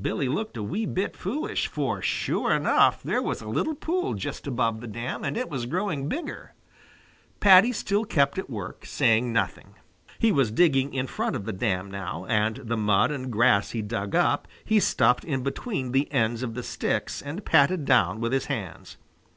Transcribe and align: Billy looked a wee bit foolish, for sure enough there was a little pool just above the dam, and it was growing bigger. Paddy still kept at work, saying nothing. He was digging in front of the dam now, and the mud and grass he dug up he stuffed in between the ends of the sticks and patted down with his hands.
Billy 0.00 0.28
looked 0.28 0.56
a 0.56 0.62
wee 0.62 0.86
bit 0.86 1.16
foolish, 1.16 1.66
for 1.66 2.00
sure 2.00 2.52
enough 2.52 3.02
there 3.02 3.20
was 3.20 3.42
a 3.42 3.48
little 3.48 3.74
pool 3.74 4.14
just 4.14 4.46
above 4.46 4.80
the 4.80 4.86
dam, 4.86 5.24
and 5.24 5.36
it 5.36 5.48
was 5.50 5.66
growing 5.66 6.08
bigger. 6.08 6.54
Paddy 7.40 7.72
still 7.72 8.04
kept 8.04 8.38
at 8.38 8.48
work, 8.48 8.86
saying 8.86 9.32
nothing. 9.32 9.74
He 10.20 10.30
was 10.30 10.52
digging 10.52 10.94
in 10.94 11.08
front 11.08 11.34
of 11.34 11.44
the 11.44 11.52
dam 11.52 11.90
now, 11.90 12.24
and 12.26 12.54
the 12.58 12.76
mud 12.76 13.10
and 13.10 13.32
grass 13.32 13.72
he 13.72 13.82
dug 13.82 14.14
up 14.14 14.46
he 14.64 14.78
stuffed 14.78 15.24
in 15.24 15.42
between 15.42 15.90
the 15.90 16.08
ends 16.12 16.44
of 16.44 16.54
the 16.54 16.62
sticks 16.62 17.20
and 17.20 17.44
patted 17.44 17.84
down 17.84 18.20
with 18.20 18.32
his 18.32 18.44
hands. 18.46 18.96